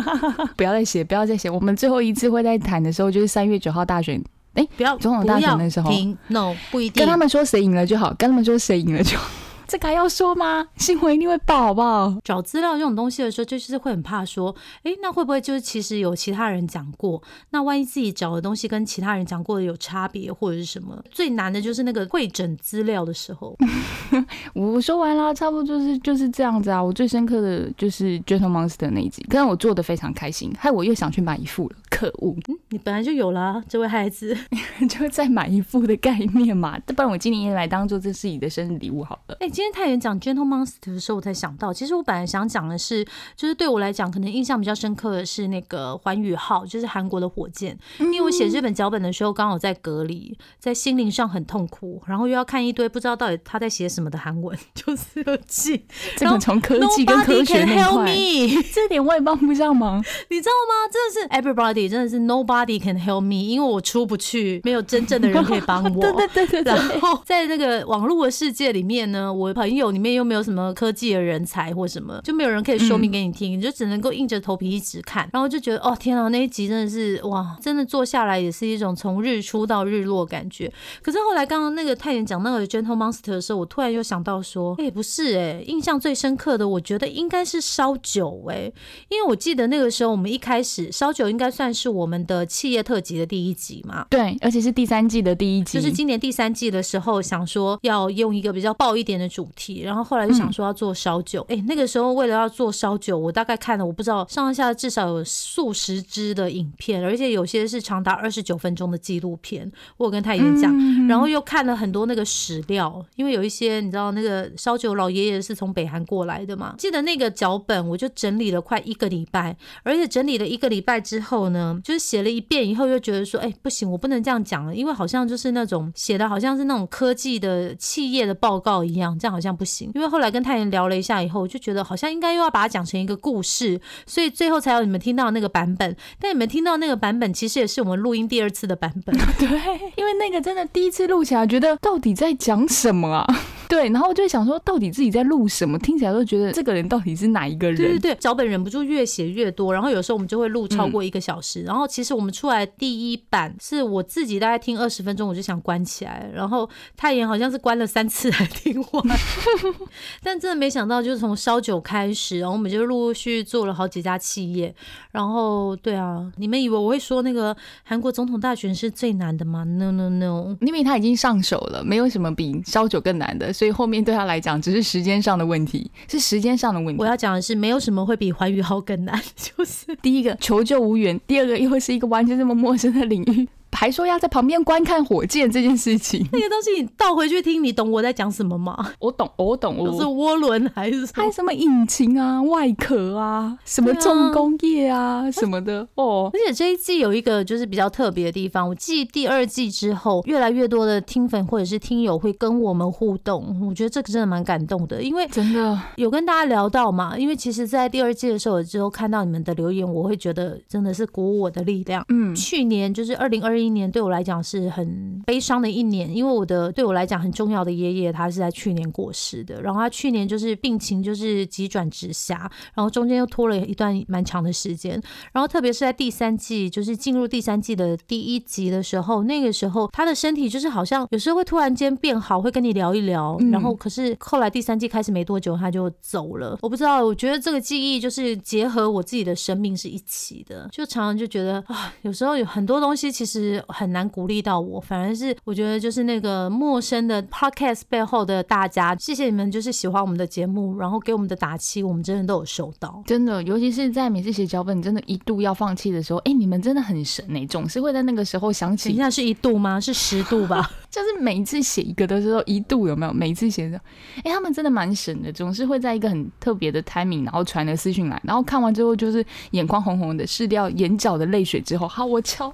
[0.57, 1.49] 不要再写，不要再写。
[1.51, 4.23] 我们最后一次会在谈的时候，就是三月九号大选，
[4.55, 7.01] 哎不要总统大选的时候停，no 不一定。
[7.01, 9.29] 跟他们说谁赢了就好，跟他们说谁赢了就好。
[9.67, 10.67] 这个还要说吗？
[10.77, 12.15] 新闻一定会报，好不好？
[12.23, 17.23] 找资料这种东西的时候，就是会很怕说，诶，那会不会就是其实有其他人讲过？
[17.51, 21.03] 那万一自己找的东西跟其他人讲过的有差别，或者是什么？
[21.11, 23.57] 最难的就是那个会诊资料的时候。
[24.55, 26.83] 我说完了，差不多就是就是这样子啊。
[26.83, 31.77] 我最深刻的就是 Gentle Monster 那一集，但是我做的非常开心，害我又想去买一副了。
[31.91, 32.37] 可恶，
[32.69, 34.37] 你本来就有啦，这位孩子。
[34.89, 36.79] 就再买一副的概念嘛。
[36.87, 39.37] 不然我今年也来当做这是你的生日礼物好了。
[39.41, 43.05] 哎、今天太原讲 Gentle Monster 的时候，我才想到，其实我本来想讲的是，
[43.37, 47.79] 就是对我来讲，可能印象比较深刻的是那个环宇号，就是韩国的火箭。
[48.01, 55.87] 因为我写这本脚本的时候，刚好在隔离，在心灵上很痛苦，然后又要看一堆不知道到底他在写什么的韩文， 就是科技。
[56.17, 58.61] 这个从科技跟科学那 help 块，me。
[58.75, 59.99] 这点我也帮不上忙。
[60.31, 60.91] 你知道吗？
[60.91, 66.01] 真的是 everybody，真的是 nobody can help me，因为我出不去，没有真正的人可以帮我。
[66.03, 80.73] 对对对对然，后在那个网络的世界里面呢，我朋友里面又没有什么科技的人才或什么，就没有人可以说明给你听，你就只能够硬着头皮一直看，然后就觉得哦天啊，那一集真的是哇，真的坐下来也是一种从日出到日落的感觉。
[81.03, 88.71] 可是后来刚刚那个太妍讲那个 Gentle Monster 的时候，我突然又想到说，哎、不是哎、印象最深刻的，我觉得应该是烧酒哎、
[89.09, 101.45] 因为我记得那个时候我们一开始烧酒应该算是我们的企业特辑的第一集嘛，对，而且是第三季的第一集，就是今年第三季的时候，想说要用一个比较爆一点的主题，然后后来就想说要做烧酒。
[101.49, 109.69] 哎、那个时候为了要做烧酒，我大概看了我不知道上下至少有数十支的影片，而且有些是长达二十九分钟的纪录片。
[109.97, 116.77] 我有跟太爷讲，嗯然后又看了很多那个史料，因为有一些你知道那个烧酒老爷爷是从北韩过来的嘛。
[116.79, 129.91] 记得那个脚本，我就整理了快一个礼拜，而且整理了一个礼拜之后呢，就是写了一遍以后，又觉得说，哎、不行，我不能这样讲了，因为好像就是那种写的好像是那种科技的企业的报告一样，这样好像不行。
[129.95, 135.97] 因为后来跟太妍聊了一下以后，我就觉得好像应该又要把它讲成一个故事，所以最后才有你们听到那个版本。
[136.21, 139.17] 但你们听到那个版本，其实也是我们录音第二次的版本。
[139.39, 139.49] 对，
[139.97, 143.27] 因为那个真的第一次录起来，觉得到底在讲什么啊？
[143.75, 145.77] 对，然后我就会想说，到底自己在录什么？
[145.81, 147.77] 听起来都觉得这个人到底是哪一个人？
[147.77, 151.65] 对对对，脚本忍不住越写越多，然后有时候我们就会录超过一个小时。
[151.65, 159.19] 然后其实我们出来第一版是我自己大概听二十分钟，我就想关起来，然后太妍好像是关了三次才听完。
[160.23, 164.73] 但真的没想到，就是从烧酒开始，然后我们就陆陆续续做了好几家企业。
[165.11, 170.57] 然后对啊，你们以为我会说那个韩国总统大选是最难的吗？No No No。
[170.61, 177.01] 因为他已经上手了，没有什么比烧酒更难的，所以后面对他来讲只是时间上的问题，是时间上的问题。
[177.01, 177.07] 我。
[177.07, 179.95] 要讲的是，没有什么会比环宇号更难， 就是。
[180.03, 186.27] 第一个求救无援，第二个又是一个完全这么陌生的领域，还说要在旁边观看火箭这件事情。
[186.33, 188.93] 那个东西你倒回去听，你懂我在讲什么吗？
[188.99, 191.23] 我懂，我懂，我是涡轮还是什么？
[191.23, 196.31] 还有什么引擎啊、外壳啊、什么重工业啊什么的哦。
[196.33, 212.05] 而且这一季有一个就是比较特别的地方，我记第二季之后，越来越多的听粉或者是听友会跟我们互动，我觉得这个真的蛮感动的，因为真的，有跟大家聊到嘛，因为其实，在第二季的时候，之后看到你们的留言，我会觉得真的是鼓舞我的力量。
[212.09, 219.61] 嗯，去年就是二零二一年，对我来讲是很悲伤的一年，因为我的对我来讲很重要的爷爷，他是在去年过世的。
[219.63, 225.01] 然后他去年就是病情就是急转直下，然后中间又拖了一段蛮长的时间。
[225.33, 233.37] 然后特别是在第三季，就是进入第三季的第一集的时候，那个时候他的身体就是好像有时候会突然间变好，会跟你聊一聊。
[233.41, 236.59] 嗯然后可是后来第三季开始没多久，他就走了。
[236.61, 253.03] 我不知道，我觉得这个记忆就是结合我自己的生命是一起的，就常常就觉得啊，有时候有很多东西其实很难鼓励到我，反而是我觉得就是那个陌生的 podcast 背后的大家，谢谢你们，就是喜欢我们的节目，然后给我们的打气，我们真的都有收到。
[253.07, 259.81] 真的，尤其是在每次写脚本真的一度要放弃的时候，哎，你们真的很神哎，总是会在那个时候想起，等一下是一度吗？
[259.81, 260.71] 是十度吧？
[260.91, 263.13] 就是每一次写一个的时候，一度有没有？
[263.13, 263.77] 每一次写的
[264.23, 272.53] 哎，他们真的蛮神的，总是会在一个很特别的 timing，然后传了私讯来，然后看完之后就是眼眶红红的，拭掉眼角的泪水之后，好，我敲，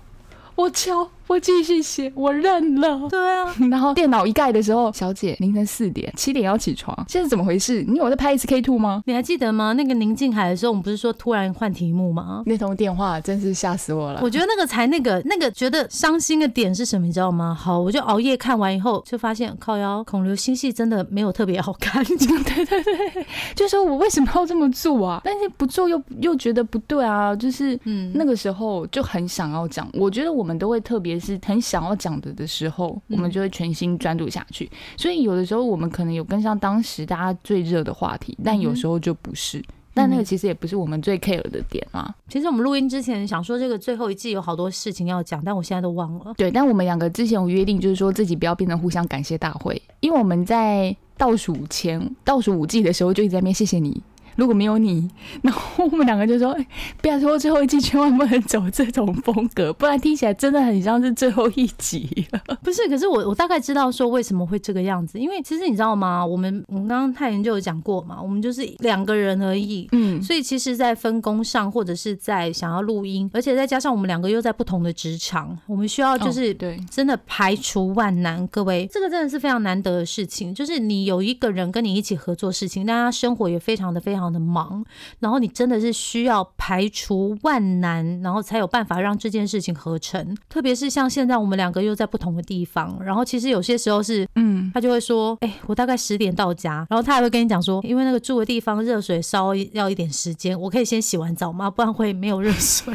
[0.60, 3.08] 我敲，我继续写，我认了。
[3.08, 7.84] 对啊， 然后电脑一盖的时候，小姐凌晨四点、七点要起床，现在怎么回事？
[7.86, 9.00] 你有在拍 SK two 吗？
[9.06, 9.72] 你还记得吗？
[9.74, 12.42] 那个宁静海的时候，我们不是说突然换题目吗？
[12.46, 14.18] 那通电话真是吓死我了。
[14.24, 17.54] 我觉得那个才那个那个觉得伤心的点是什么，你知道吗？
[17.56, 22.04] 好，我就熬夜看完以后，就发现靠腰孔刘星系真的没有特别好看。
[22.10, 25.20] 对对对就说我为什么要这么做啊？
[25.22, 29.88] 但是不做又又觉得不对啊，就是嗯，那个时候就很想要讲。
[29.92, 34.70] 我觉得我们都会特别是很想要讲的的时候，我们就会全心专注下去。
[34.96, 39.62] 所以有的时候我们可能有跟上当时大家最热的话题，但有时候就不是。
[39.92, 42.14] 但那个其实也不是我们最 care 的点啊。
[42.28, 46.32] 其实我们录音之前想说这个最后一季有好多事情要讲，但我现在都忘了。
[46.36, 54.00] 对，但我们两个之前有约定，就是说自己不要变成互相感谢大会，因为我们在倒数前倒数五季的时候就一直在那边谢谢你。
[54.40, 55.06] 如果没有你，
[55.42, 56.66] 然后我们两个就说，哎、
[57.02, 62.40] 拜托最后一季千万不能走这种风格，不然听起来真的很像是最后一集了。
[62.64, 66.24] 不是，可是我我大概知道说为什么会这个样子，因为其实你知道吗？
[66.24, 69.86] 我们我们刚刚泰妍就有讲过嘛，我们就是两个人而已。
[69.92, 80.54] 嗯，所以其实，在分工上，或者是在想要录音，而且再加上我们两个又在不同的职场，我们需要就是哦对，真的排除万难，各位，这个真的是非常难得的事情。
[80.54, 84.84] 就是你有一个人跟你一起合作事情，但他生活也非常的非常的忙，
[85.18, 90.36] 然后你真的是需要排除万难，然后才有办法让这件事情合成。
[90.48, 101.70] 特别是像现在我们两个又在不同的地方，然后其实有些时候是嗯，他就会说：“哎、我大概十点到家。”然后他还会跟你讲说：“因为那个住的地方热水烧要一点时间，我可以先洗完澡吗？
[101.70, 102.94] 不然会没有热水。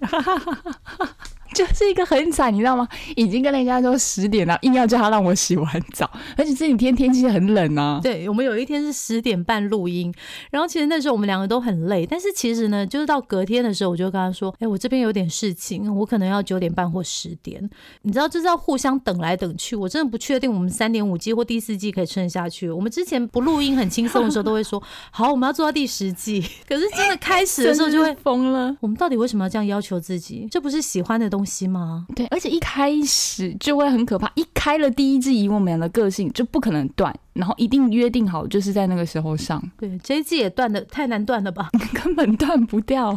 [1.56, 2.86] 就是一个很惨，你知道吗？
[3.14, 8.00] 已经跟人家说十点了，硬要叫他让我洗完澡，而且这几天天气很冷啊”。
[8.02, 10.12] 对，我们有一天是十点半录音，
[10.50, 17.70] 然后其实那时候我们两个都很累，但是其实呢，就是到隔天的时候，我就跟他说：“哎、我这边有点事情，我可能要九点半或十点。”
[18.02, 19.76] 你知道，就是要互相等来等去。
[19.76, 22.68] 我真的不确定我们三点五季或第四季可以撑下去。
[22.70, 28.76] 我们之前不录音很轻松的时候，都会说：“好，我们要做到第十季。”可是真的开始的时候就会疯了。
[28.80, 30.48] 我们到底为什么要这样要求自己？
[30.50, 32.06] 这不是喜欢的东西吗？
[32.14, 41.70] 对，而且一开始就会很可怕，一开了第一季，以我们俩的个性就不可能断，然后一定约定好就是在那个时候上，对，这一季也断的太难断了吧？
[41.94, 43.10] 根本断不掉。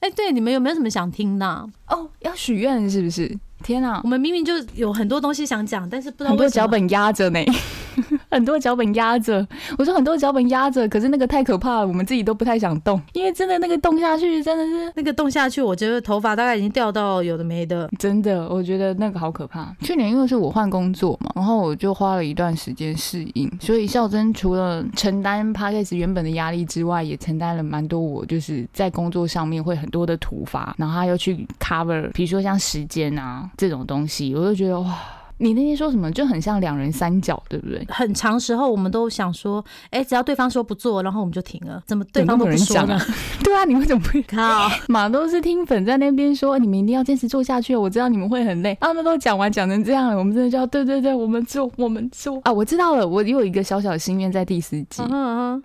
[0.00, 1.46] 哎，对，你们有没有什么想听的？
[1.88, 3.38] 哦，要许愿是不是？
[3.64, 7.40] 天啊我，们明明就有很多东西想讲，但是不知道很多脚本压着呢，
[8.30, 9.44] 很多脚本压着。
[9.78, 17.88] 我说很多脚本压着，可是那个太可怕了，我们自己都不太想动，因为真的那个动下去真的是那个动下去，我觉得头发大概已经掉到有的没的。
[17.98, 19.74] 真的，我觉得那个好可怕。
[19.80, 35.23] 去年因为是我换工作嘛，然后我就花了一段时间适应，所以孝珍除了承担 p a c k a g e 原本的压力之外，也承担了蛮多我就是在工作上面会很多的突发，然后他又去 cover，比如说像时间啊这种东西，我就觉得哇。
[35.38, 37.84] 你那天说什么就很像两人三角，对不对？
[37.88, 41.82] 很长时候我们都想说，哎，只要对方说不做，然后我们就停了。
[41.86, 43.00] 怎么对方都不有人讲说呢？
[43.00, 43.06] 啊？
[43.42, 47.80] 对啊，你为什么不靠， 马都是听粉在那边说，你们一定要坚持做下去哦。
[47.80, 52.52] 我知道你们会很累，他们都讲完讲成这样了，我们真的就要对对对，我们做我们做啊！
[52.52, 55.02] 我知道了，我有一个小小的心愿在第四季，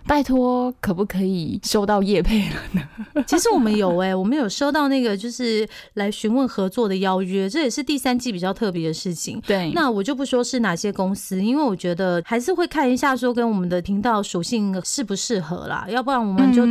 [0.06, 2.82] 拜托，可不可以收到叶配了呢？
[3.26, 9.40] 其实我们有哎、我们有收到那个就是来询问合作的邀约，这也是第三季比较特别的事情。
[9.46, 16.64] 对那我就不说是哪些公司，因为我觉得还是会看一下说跟我们的频道属性适不适合啦，要不然我们就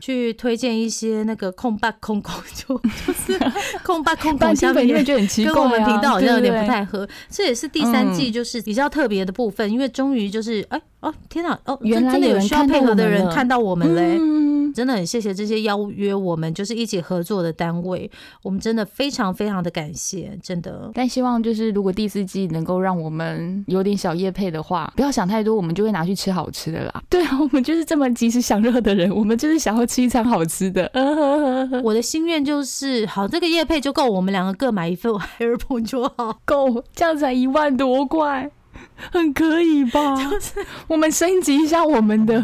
[0.00, 3.38] 去推荐一些那个空白空空，就 就是
[3.82, 8.32] 空白空空下面金粉就很奇怪、啊，跟我们频道好像有点不太合，这也是第三季嗯。
[8.36, 14.16] 就是比较特别的部分，因为终于就是哎哦天哪哦，原来真的有需要配合的人看到我们嘞。
[14.18, 18.10] 嗯，真的很谢谢这些邀约我们就是一起合作的单位，
[18.42, 20.90] 我们真的非常非常的感谢，真的。
[20.94, 27.02] 但希望就是如果第四季能够让我们有点小叶配的话，不要想太多，我们就会拿去吃好吃的啦。
[27.08, 30.90] 对啊，我们就是这么及时享乐的人，我们就是想要吃一餐好吃的。
[31.84, 36.38] 我的心愿就是，好，这个叶配就够我们两个各买一份 AirPod 就好。
[36.44, 38.50] 够，这样才一万多块，
[39.12, 40.16] 很可以吧？
[40.16, 40.52] 就是
[40.86, 42.34] 我们升级一下我们的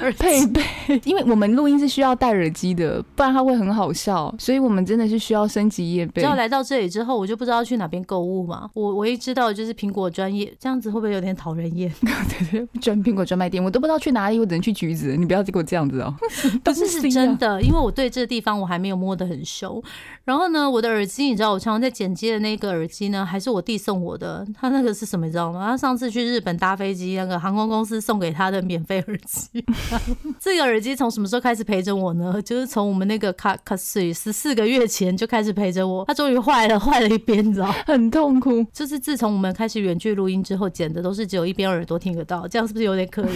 [0.00, 0.62] 耳配备，
[1.04, 6.26] 因为我们录音是需要戴耳机的，不然它会很好笑，所以我们真的是需要升级业备只。
[6.26, 8.70] 要来到这里之后，我就不知道去哪边购物嘛。
[8.74, 11.92] 我唯一知道的就是苹果专业，这样子会不会有点讨人厌？
[12.02, 15.16] 对对专苹果专卖店，我都不知道去哪里，我只能去橘子。
[15.16, 16.14] 你不要给我这样子哦，
[16.64, 19.82] 不是是真的，因为我对这个地方我还没有摸得很熟。
[20.24, 24.46] 然后呢，我的耳机，你知道，我常常在剪接的那个耳机呢，还是我弟送我的。
[24.58, 25.66] 他那个是什么，你知道吗？
[25.68, 29.64] 他上次去日本搭飞机，那个航空公司送给他的免费耳机。
[30.38, 32.40] 这个耳机从什么时候开始陪着我呢？
[32.42, 36.04] 就是从我们那个卡卡水十四个月前就开始陪着我。
[36.06, 37.72] 它终于坏了， 坏了一边，你知道。
[37.86, 38.64] 很痛苦。
[38.72, 43.30] 就是自从我们开始远距录音之后，剪的都是只有一边耳朵听得到，这样是不是有点可怜？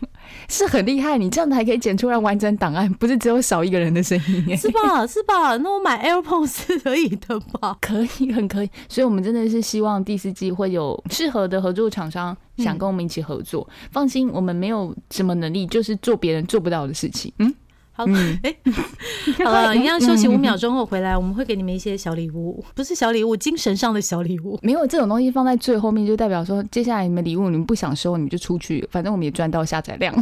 [0.48, 5.06] 是很厉害，你这样子还可以剪出来完整档案，不是只有少一个人的声音耶，是吧？
[5.06, 5.56] 是吧？
[5.58, 7.76] 那我买 AirPods 是可以的吧？
[7.80, 8.70] 可以，很可以。
[8.88, 13.68] 所以，我们真的是希望第四季会有适合的合作厂商想跟我们一起合作。
[13.90, 17.32] 放心，我们没有什么能力，就是做别人做不到的事情。
[17.38, 17.54] 嗯，
[18.00, 18.56] 好，嗯哎、
[19.44, 24.58] 好了，一样休息五秒钟后回来，我们会给你们一些小礼物，不是小礼物，精神上的小礼物。
[24.62, 30.14] 没有这种东西放在最后面，就代表说，接下来你们礼物你们不想收，你们就出去，反正我们也赚到下载量。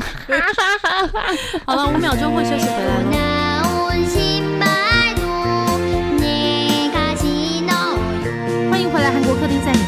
[1.64, 3.37] 好了，五秒钟后休息回来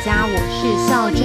[0.04, 1.20] 家，我是孝珍。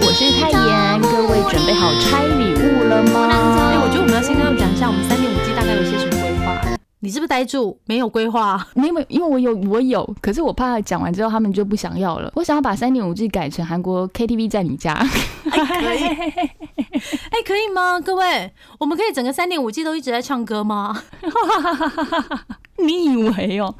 [0.00, 3.26] 我是泰妍，各位准备好拆礼物了吗？
[3.72, 6.60] 哎、我觉得我们要先跟他们讲一下，我们三点五 G 大概有些什么规划？
[7.00, 7.78] 你是不是呆住？
[7.86, 8.66] 没有规划？
[8.74, 12.30] 没有，没有因为我有我有，可是我怕讲完之后他们就不想要了。
[12.34, 14.94] 我想要把三点五 G 改成韩国 KTV 在你家。
[14.94, 16.04] 可以，
[17.32, 17.98] 哎、可以吗？
[17.98, 21.02] 各位，我们可以整个三点五 G 都一直在唱歌吗？
[22.82, 23.72] 你以为哦？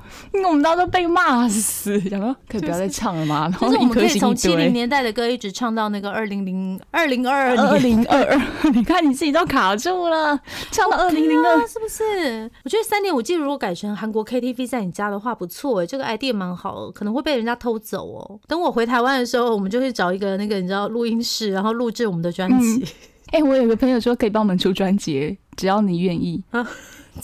[0.46, 3.48] 我们到时候被骂死，想说可以不要再唱了吗？
[3.50, 4.72] 然后就是我们可以从七零。
[4.72, 7.78] 年代的歌一直唱到那个二零零二零二二 二。
[7.78, 8.40] 零二二，
[8.72, 10.38] 你看你自己都卡住了，
[10.70, 12.48] 唱到二零零二啊，，是不是？
[12.64, 18.40] 我觉得三点五 G 如果改成韩国 KTV 在你家的话，不错哎，这个 idea 蛮好的，可能会被人家偷走哦。
[18.46, 22.85] 等我回台湾的时候，我们就去找一个那个你知道录音室，然后录制我们的专辑。
[23.33, 26.44] 哎、我有个朋友说可以帮我们出专辑，只要你愿意。
[26.50, 26.66] 啊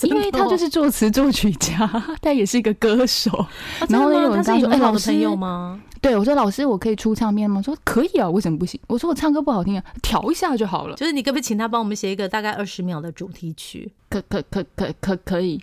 [0.03, 1.87] 因为他就是作词作曲家，
[2.21, 3.31] 他也是一个歌手。
[3.31, 3.49] 啊
[3.89, 5.81] 然后真的吗有人跟他说他是你很哎老师好的朋友吗？
[6.01, 10.95] 对我说：“老师，我可以出唱片吗？”说：“可以啊，为什么不行？”我说：“我唱歌不好听啊，调一下就好了。
[10.95, 13.91] 就是你可不可以请他帮我们写一个大概二十秒的主题曲？
[14.09, 15.61] 可可可可可可以。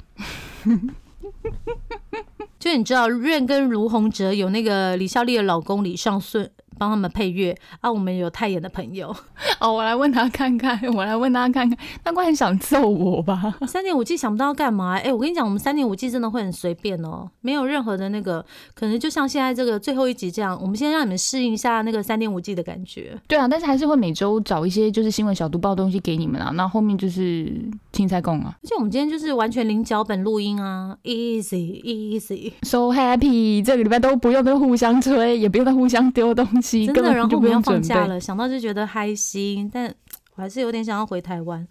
[2.61, 9.15] 就你知道，润跟卢洪哲有那个李孝利的老公李尚顺帮他们配乐啊，我们有泰妍的朋友。
[9.61, 13.55] 哦，我来问他看看，我来问他看看，他该很想揍我吧？
[13.67, 23.19] 三点五 G 想不到干嘛、哎、我跟你讲，我们三点五 G 真的会很随便哦，没有任何的那个，可能就像现在这个最后一集这样，我们先让你们适应一下那个三点五 G 的感觉。
[23.27, 26.51] 对啊，但是还是会每周找一些就是新闻小读报的东西给你们啊。
[26.55, 27.53] 那后面就是
[27.93, 37.15] 青菜供啊而且我们今天就是完全零脚本录音啊，easy easy，，so happy，这个礼拜都不用再互相催，也不用再互相丢东西，真的。
[37.15, 37.63] 然后我们要用。
[37.63, 39.93] 放假了，想到就觉得开心，但
[40.35, 41.67] 我还是有点想要回台湾，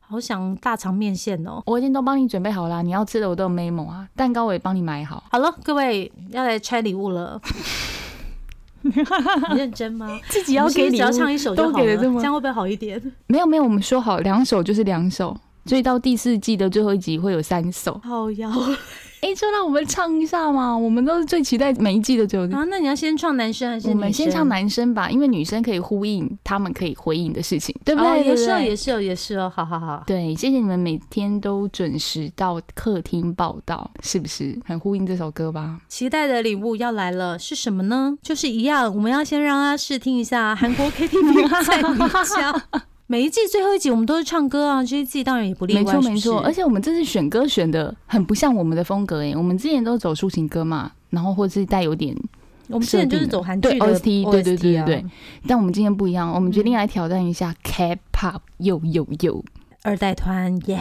[0.00, 1.62] 好想大肠面线哦。
[1.66, 5.22] 我已经都帮你准备好啦，你要吃的我都有 memo 啊，蛋糕我也帮你买好。
[5.30, 7.40] 好了，各位要来拆礼物了。
[8.80, 8.92] 你
[9.56, 10.18] 认真吗？
[10.30, 13.00] 自己要给礼物，只要唱一首就都好了，给了这么这样会不会好一点？
[13.26, 15.36] 没有没有，我们说好两首就是两首，
[15.66, 18.00] 所以到第四季的最后一集会有三首。
[18.04, 18.50] 好呀，
[19.20, 22.44] 哎，就让我们唱一下嘛，我们都是最期待每一季的最后。
[22.56, 24.00] 啊，那你要先唱男生还是我女生？
[24.00, 28.24] 们先唱男生吧，因为女生可以呼应他们可以回应的事情，对不哦，对？
[28.24, 30.04] 也是哦，也是哦，也是哦，好好好。
[30.06, 35.80] 对，谢谢你们每天都准时到客厅报道，是不是很呼应这首歌吧？
[35.88, 38.16] 期待的礼物要来了，是什么呢？
[38.22, 42.62] 就是一样，我们要先让他试听一下韩国 KTV 在你家。
[43.10, 45.82] 每一季最后一集我们都是唱歌啊，这一季当然也不例外。
[45.82, 52.14] 没错没错，而且我们这次选歌选的很不像我们的风格诶，我们之前都走抒情歌嘛，然后或是带有点，
[52.66, 55.04] 我们之前就是走韩剧 OST 对对对对
[55.46, 59.42] 但我们今天不一样，我们决定来挑战一下 K-pop，又又又，
[59.84, 60.78] 二代团耶。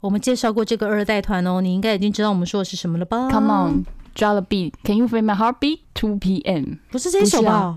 [0.00, 3.84] 我们介绍过这个二代团哦，你应该已经知道我们说的是什么了吧 Come on,
[4.14, 4.74] drop the beat.
[4.84, 6.76] Can you feel my heartbeat？Two p.m.
[6.92, 7.76] 不是这一首吧？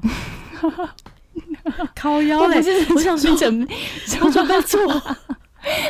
[1.95, 2.57] 靠腰嘞！
[2.95, 3.67] 我想说整，
[4.05, 4.79] 想说没错，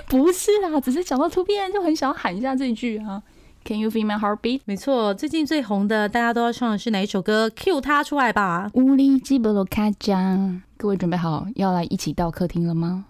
[0.07, 3.21] 不是啊，只是讲到突变就很想喊一下这一句啊。
[3.65, 4.59] Can you feel my heartbeat？
[4.65, 8.69] 没错，最近最红的大家都要唱的是哪一首歌？cue 他出来吧。
[8.73, 10.37] 乌里基博罗卡加，
[10.75, 13.05] 各位准备好要来一起到客厅了吗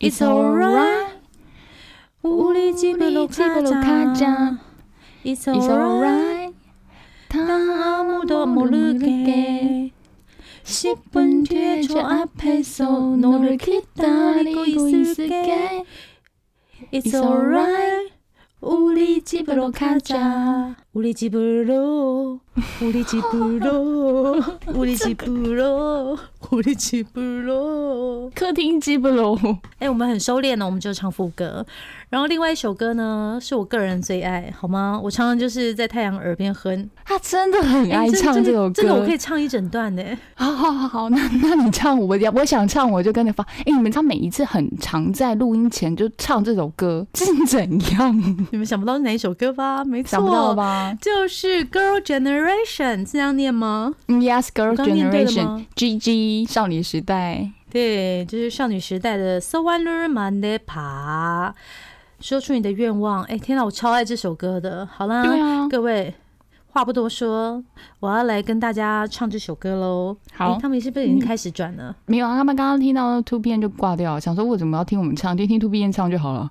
[0.00, 1.08] ？It's alright。
[2.22, 4.58] 乌里基博罗卡加。
[5.22, 6.54] It's alright。
[7.28, 9.92] 他阿木多摩鲁给。
[10.68, 15.82] 10분 뒤에 저 앞에서 너를 기다리고 있을게.
[16.92, 18.12] It's alright.
[18.60, 20.76] 우리 집으로 가자.
[20.92, 22.40] 우리 집으로
[22.78, 29.38] 狐狸吉布罗，狐狸吉布罗，狐狸吉布罗，客厅吉布罗。
[29.78, 31.64] 哎、我们很收敛的，我们就唱副歌。
[32.08, 34.98] 然后另外一首歌呢，是我个人最爱，好吗？
[35.02, 36.88] 我常常就是在太阳耳边哼。
[37.04, 40.02] 他真的很爱唱这首歌，这个我可以唱一整段呢、
[40.34, 43.44] 好好好好，那那你唱，我我想唱，我就跟你发。
[43.44, 48.46] 哎、你们他每一次很常在录音前就唱这首歌， 是怎样？
[48.50, 49.84] 你们想不到是哪一首歌吧？
[49.84, 50.96] 没错，想到吧？
[51.00, 52.47] 就是 Girl General。
[52.66, 57.50] 是这样念吗？？Yes, Girl Generation, 吗 GG 少女时代。
[57.70, 61.50] 对，就是少女时代的《So Wonder Man de Pa》，
[62.20, 63.22] 说出你的愿望。
[63.24, 64.86] 哎，天哪，我超爱这首歌的。
[64.86, 66.14] 好啦，啊，各位，
[66.68, 67.62] 话不多说，
[68.00, 70.16] 我要来跟大家唱这首歌喽。
[70.32, 71.94] 好他们是不是已经开始转了？
[72.06, 76.50] 没有啊，他们刚刚听到 Two P N 就挂掉，想说为什么要听我们唱，就听 Two P N 唱就好了。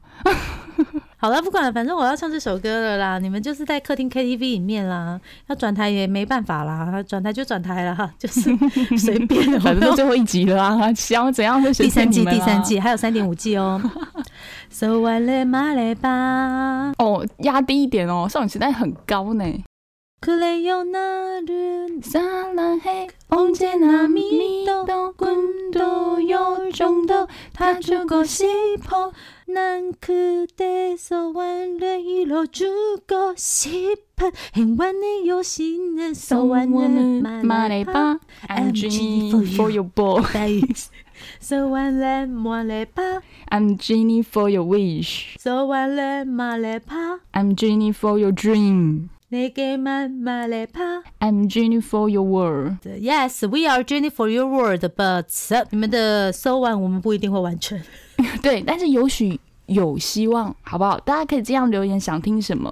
[1.20, 3.18] 好了，不管了，反正我要唱这首歌了啦。
[3.18, 8.42] 你们就是在客厅 KTV 里面啦，要转台也没办法啦，转台就转台啦， 就是
[8.98, 9.60] 随便。
[9.60, 13.82] 反正都最后一集了啊，想要怎样就随第三季，第三季还有三点五季哦。
[14.70, 19.44] So 完了马来吧，哦，压低一点哦，少女时代很高呢。
[23.30, 29.12] 언제나 믿던 꿈도 요정도 다 주고 싶어.
[29.48, 34.32] 난 그대서 완전 이뤄주고 싶어.
[34.56, 38.20] 행운의 여신은 소원을 말해봐.
[38.50, 40.90] I'm dreaming for your boys
[41.40, 43.22] 소원을 말해봐.
[43.52, 45.36] I'm dreaming for your wish.
[45.40, 47.20] 소원을 말해봐.
[47.34, 49.10] I'm dreaming for your dream.
[49.31, 55.27] 내게만 말해봐 I'm dreaming for your world Yes, we are journey for your word, but
[55.71, 57.81] 你们的 so one 我们不一定会完成。
[58.43, 60.99] 对，但是有许有希望，好不好？
[61.01, 62.71] 大家可以这样留言，想听什么？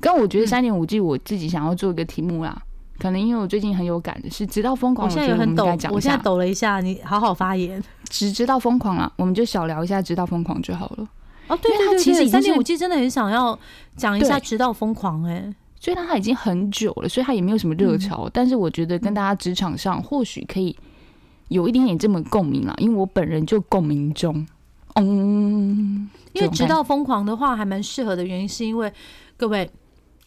[0.00, 2.60] 但我觉得三点五 G 我自己想要做一个题目啦，
[2.98, 7.82] 可能因为我最近很有感的是，直到疯狂，我现在觉得我们也很抖应该讲，一下，我现在抖了一下，你好好发言。
[8.10, 11.08] 直直到疯狂了，我们就小聊一下直到疯狂就好了。
[11.48, 13.58] 哦，对因为它对对对，其实已经是三点五 G 真的很想要
[13.96, 15.54] 讲一下，对直到疯狂哎、
[15.87, 20.75] 虽然它已经很久了，所以它也没有什么热潮，但是我觉得跟大家职场上或许可以
[21.47, 24.45] 有一点点这么共鸣啦，因为我本人就共鸣中，
[24.95, 28.91] 嗯，因为直到疯狂的话还蛮适合的原因，是因为
[29.37, 29.71] 各位。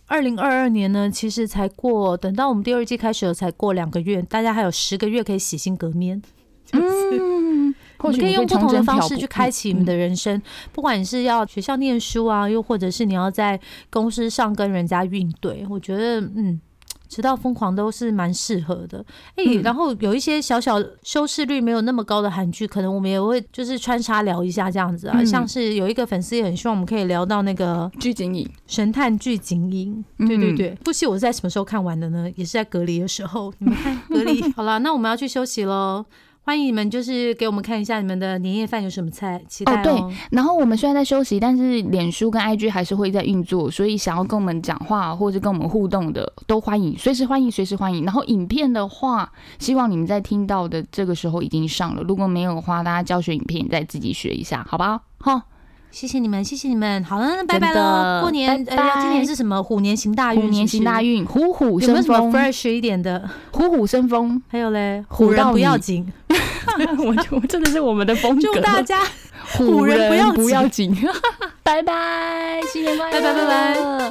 [0.06, 6.20] 二零二二年呢，其实才过，等到我们第二季开始了，才过两个月，大家还有十个月可以洗心革面。
[6.72, 6.80] 嗯，
[8.00, 10.40] 或许你你可以用不同的方式去开启你们的人生，
[10.72, 13.58] 不管你是要学校念书啊，又或者是你要在
[13.90, 16.60] 公司上跟人家运对，我觉得嗯。
[17.10, 25.16] 直到疯狂都是蛮适合的，哎、嗯然后有一些小小收视率没有那么高的韩剧，可能我们也会就是穿插聊一下这样子啊。
[25.18, 32.30] 嗯像是有一个粉丝也很希望我们可以聊到那个剧景影，神探剧《警影》，嗯对对对，部戏我是在什么时候看完的呢？
[32.36, 33.52] 也是在隔离的时候。
[33.58, 36.06] 你们看隔离 好了，那我们要去休息喽。
[36.50, 48.04] 欢迎你们，就是给我们看一下你们的年夜饭有什么菜，期待哦对然后我们虽然在休息，但是脸书跟 IG 还是会在运作，所以想要跟我们讲话或者跟我们互动的，都欢迎，随时欢迎，随时欢迎。
[48.04, 49.30] 然后影片的话，
[49.60, 55.00] 希望你们在听到的这个时候已经上了，如果没有的话，大家教学影片再自己学一下，好不好？
[55.18, 55.44] 哈，
[55.90, 57.02] 谢谢你们，谢谢你们。
[57.04, 58.20] 好了，那拜拜喽。
[58.22, 59.62] 过年，拜拜呃，今年是什么？
[59.62, 63.28] 虎年行大运，虎年行大运，虎，虎虎有没有什么，fresh 一点的？
[63.50, 64.40] 虎虎生风。
[64.48, 66.10] 还有嘞，虎虎人不要紧，
[67.04, 69.00] 我就真的是我们的风格，祝大家
[69.58, 71.08] 虎人不要不要紧紧。
[71.62, 74.10] 拜拜，新年快乐，拜拜拜拜。